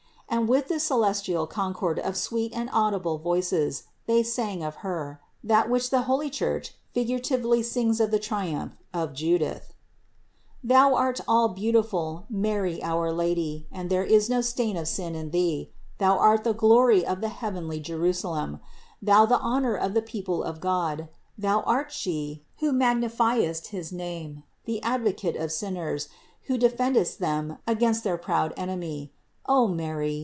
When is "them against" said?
27.19-28.05